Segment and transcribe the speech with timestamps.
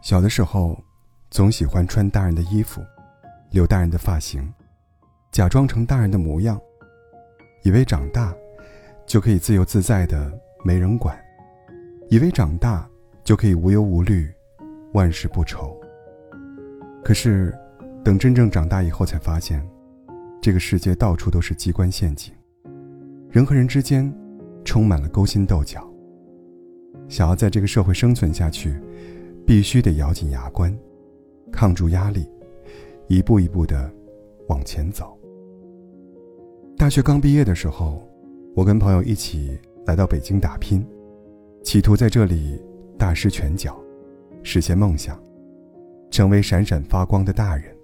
[0.00, 0.78] 小的时候，
[1.30, 2.80] 总喜欢穿大人的衣服，
[3.50, 4.52] 留大人的发型，
[5.32, 6.58] 假装成大人的模样，
[7.64, 8.34] 以为长大
[9.06, 10.32] 就可以自由自在的
[10.64, 11.18] 没人管，
[12.08, 12.88] 以为长大
[13.24, 14.30] 就可以无忧无虑，
[14.92, 15.76] 万事不愁。
[17.04, 17.54] 可是，
[18.04, 19.66] 等真正长大以后，才发现，
[20.40, 22.32] 这个世界到处都是机关陷阱，
[23.30, 24.10] 人和人之间
[24.64, 25.86] 充满了勾心斗角。
[27.08, 28.78] 想要在这个社会生存下去，
[29.48, 30.78] 必须得咬紧牙关，
[31.50, 32.28] 抗住压力，
[33.06, 33.90] 一步一步的
[34.46, 35.18] 往前走。
[36.76, 38.06] 大学刚毕业的时候，
[38.54, 40.86] 我跟朋友一起来到北京打拼，
[41.62, 42.62] 企图在这里
[42.98, 43.74] 大施拳脚，
[44.42, 45.18] 实现梦想，
[46.10, 47.74] 成为闪闪发光的大人。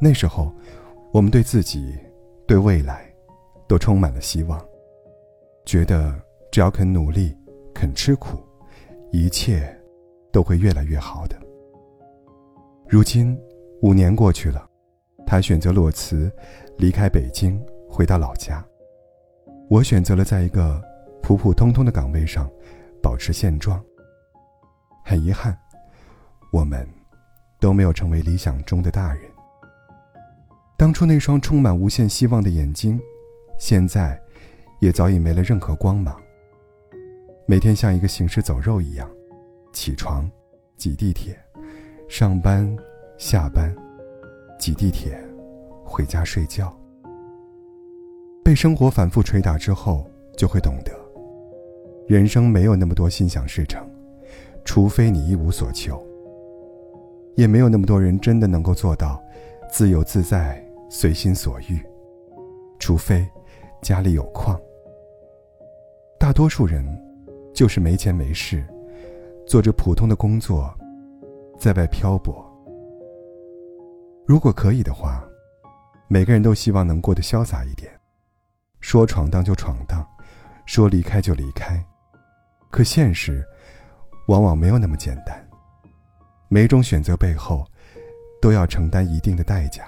[0.00, 0.52] 那时候，
[1.12, 1.94] 我们对自己、
[2.48, 3.08] 对未来，
[3.68, 4.60] 都充满了希望，
[5.64, 6.20] 觉得
[6.50, 7.32] 只要肯努力。
[7.72, 8.38] 肯吃苦，
[9.10, 9.76] 一切
[10.34, 11.40] 都会越来越好的。
[12.88, 13.38] 如今
[13.82, 14.68] 五年过去了，
[15.24, 16.28] 他选择裸辞，
[16.76, 18.62] 离开北京，回到老家。
[19.70, 20.82] 我选择了在一个
[21.22, 22.50] 普普通通的岗位上
[23.00, 23.80] 保持现状。
[25.04, 25.56] 很遗憾，
[26.52, 26.84] 我们
[27.60, 29.22] 都没有成为理想中的大人。
[30.76, 33.00] 当初那双充满无限希望的眼睛，
[33.56, 34.20] 现在
[34.80, 36.20] 也早已没了任何光芒。
[37.46, 39.08] 每天像一个行尸走肉一样，
[39.74, 40.30] 起床，
[40.76, 41.36] 挤地铁，
[42.08, 42.64] 上班，
[43.18, 43.74] 下班，
[44.56, 45.20] 挤地铁，
[45.84, 46.74] 回家睡觉。
[48.44, 50.08] 被生活反复捶打之后，
[50.38, 50.92] 就会懂得，
[52.06, 53.84] 人生没有那么多心想事成，
[54.64, 56.00] 除非你一无所求。
[57.34, 59.20] 也没有那么多人真的能够做到
[59.68, 61.84] 自由自在、随心所欲，
[62.78, 63.28] 除非
[63.82, 64.58] 家里有矿。
[66.16, 66.86] 大多数人。
[67.54, 68.64] 就是没钱没势，
[69.46, 70.74] 做着普通的工作，
[71.58, 72.44] 在外漂泊。
[74.26, 75.22] 如果可以的话，
[76.08, 77.92] 每个人都希望能过得潇洒一点，
[78.80, 80.06] 说闯荡就闯荡，
[80.66, 81.84] 说离开就离开。
[82.70, 83.44] 可现实，
[84.28, 85.46] 往往没有那么简单。
[86.48, 87.66] 每种选择背后，
[88.40, 89.84] 都要承担一定的代价。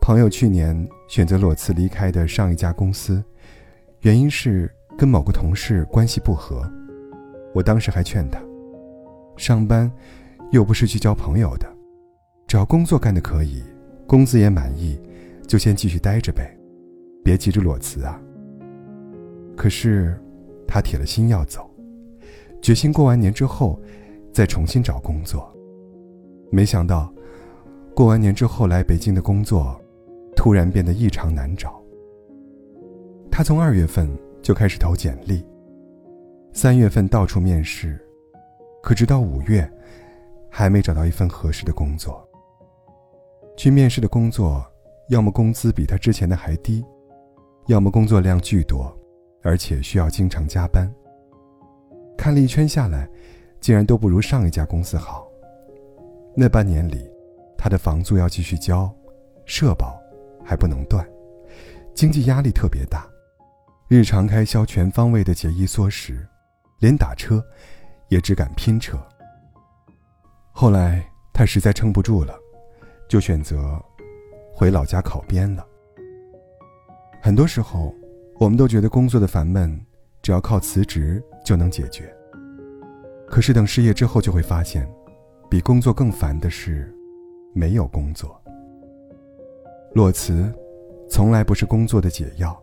[0.00, 3.22] 朋友去年选择裸辞离开的上一家公司，
[4.00, 4.72] 原因是。
[4.98, 6.70] 跟某个同事关系不和，
[7.54, 8.40] 我当时还劝他，
[9.36, 9.90] 上班
[10.50, 11.66] 又不是去交朋友的，
[12.46, 13.62] 只要工作干得可以，
[14.06, 15.00] 工资也满意，
[15.46, 16.56] 就先继续待着呗，
[17.22, 18.20] 别急着裸辞啊。
[19.56, 20.18] 可是，
[20.66, 21.70] 他铁了心要走，
[22.60, 23.80] 决心过完年之后
[24.32, 25.52] 再重新找工作。
[26.50, 27.12] 没想到，
[27.94, 29.80] 过完年之后来北京的工作，
[30.34, 31.80] 突然变得异常难找。
[33.30, 34.08] 他从二月份。
[34.42, 35.40] 就开始投简历，
[36.52, 37.98] 三月份到处面试，
[38.82, 39.68] 可直到五月，
[40.50, 42.26] 还没找到一份合适的工作。
[43.56, 44.64] 去面试的工作，
[45.08, 46.84] 要么工资比他之前的还低，
[47.66, 48.94] 要么工作量巨多，
[49.42, 50.92] 而且需要经常加班。
[52.18, 53.08] 看了一圈下来，
[53.58, 55.26] 竟然都不如上一家公司好。
[56.36, 57.10] 那半年里，
[57.56, 58.94] 他的房租要继续交，
[59.46, 59.98] 社保
[60.44, 61.06] 还不能断，
[61.94, 63.08] 经济压力特别大。
[63.88, 66.26] 日常开销全方位的节衣缩食，
[66.82, 67.40] 连打车
[68.08, 68.98] 也只敢拼车。
[70.50, 72.34] 后来他实在撑不住了，
[73.08, 73.80] 就选择
[74.52, 75.64] 回老家考编了。
[77.22, 77.94] 很多时候，
[78.40, 79.80] 我们都觉得工作的烦闷
[80.22, 82.12] 只要靠辞职就能解决。
[83.28, 84.86] 可是等失业之后，就会发现，
[85.48, 86.92] 比工作更烦的是
[87.54, 88.42] 没有工作。
[89.94, 90.52] 裸辞，
[91.08, 92.60] 从来不是工作的解药。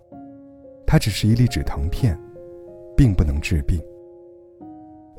[0.85, 2.19] 它只是一粒止疼片，
[2.97, 3.81] 并不能治病。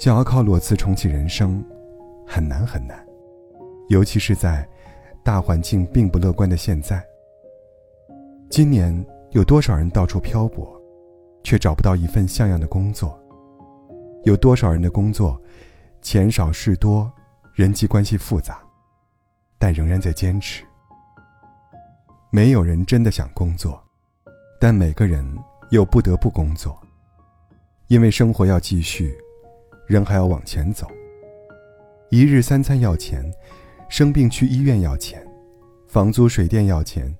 [0.00, 1.62] 想要靠裸辞重启人生，
[2.26, 3.06] 很难很难，
[3.90, 4.66] 尤其是在
[5.22, 7.04] 大环境并不乐观的现在。
[8.48, 10.74] 今年有多少人到处漂泊，
[11.44, 13.14] 却找不到一份像样的工作？
[14.24, 15.38] 有多少人的工作
[16.00, 17.12] 钱少事多，
[17.52, 18.58] 人际关系复杂，
[19.58, 20.64] 但仍然在坚持？
[22.32, 23.78] 没有人真的想工作，
[24.58, 25.22] 但每个人。
[25.68, 26.76] 又不得不工作，
[27.86, 29.16] 因为生活要继续，
[29.90, 30.86] 人还要往前走。
[32.10, 33.28] 一日三餐要钱，
[33.88, 35.20] 生病去医院要钱，
[35.88, 37.12] 房租水电要钱，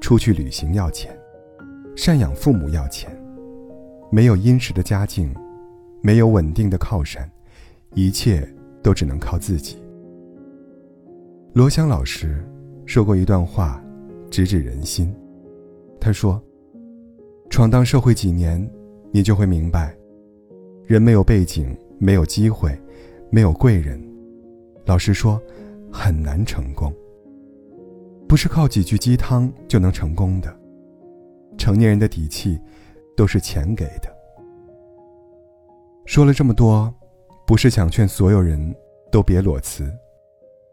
[0.00, 1.16] 出去旅行要钱，
[1.94, 3.16] 赡养父母要钱。
[4.10, 5.32] 没有殷实的家境，
[6.02, 7.30] 没有稳定的靠山，
[7.94, 8.44] 一切
[8.82, 9.78] 都只能靠自己。
[11.52, 12.44] 罗翔老师
[12.86, 13.80] 说过一段话，
[14.32, 15.14] 直指人心。
[16.00, 16.42] 他说。
[17.48, 18.68] 闯荡社会几年，
[19.12, 19.96] 你就会明白，
[20.84, 22.78] 人没有背景，没有机会，
[23.30, 24.00] 没有贵人，
[24.84, 25.40] 老实说，
[25.90, 26.92] 很难成功。
[28.28, 30.54] 不是靠几句鸡汤就能成功的。
[31.56, 32.60] 成年人的底气，
[33.16, 34.14] 都是钱给的。
[36.04, 36.92] 说了这么多，
[37.46, 38.74] 不是想劝所有人
[39.10, 39.90] 都别裸辞，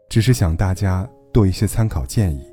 [0.08, 2.44] 只是想大家多一些参考建议。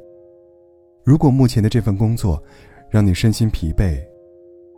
[1.04, 2.42] 如果目前的这份工作，
[2.90, 4.00] 让你身心疲惫，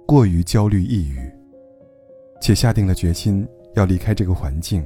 [0.08, 1.32] 过于焦虑抑郁，
[2.42, 4.86] 且下定了决心要离开这个环境，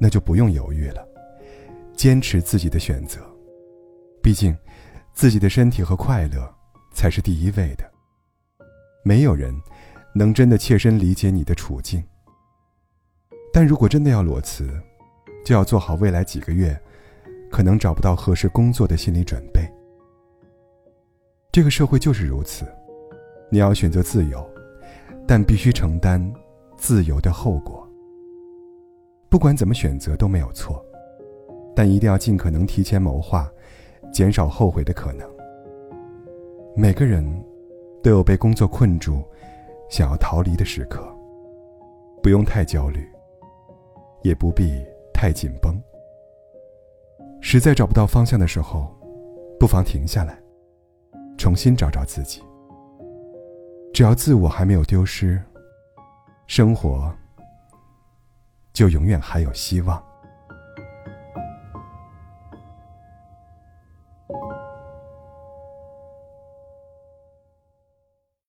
[0.00, 1.06] 那就不用犹豫了，
[1.94, 3.20] 坚持自己的选择。
[4.22, 4.56] 毕竟，
[5.12, 6.52] 自己的身体和快乐
[6.92, 7.84] 才是第一位的。
[9.04, 9.54] 没有人
[10.14, 12.02] 能真的切身理解你的处境。
[13.52, 14.68] 但如果真的要裸辞，
[15.44, 16.78] 就要做好未来几个月
[17.50, 19.62] 可能找不到合适工作的心理准备。
[21.50, 22.66] 这个社会就是如此，
[23.50, 24.46] 你要选择自由，
[25.26, 26.32] 但必须承担
[26.76, 27.87] 自由的后果。
[29.30, 30.84] 不管怎么选择都没有错，
[31.74, 33.50] 但一定要尽可能提前谋划，
[34.12, 35.28] 减少后悔的可能。
[36.74, 37.24] 每个人
[38.02, 39.22] 都有被工作困住、
[39.90, 41.06] 想要逃离的时刻，
[42.22, 43.06] 不用太焦虑，
[44.22, 44.82] 也不必
[45.12, 45.74] 太紧绷。
[47.40, 48.88] 实在找不到方向的时候，
[49.60, 50.38] 不妨停下来。
[51.36, 52.42] 重新找找自己。
[53.92, 55.40] 只要自我还没有丢失，
[56.48, 57.14] 生活
[58.78, 60.07] 就永远还有希望。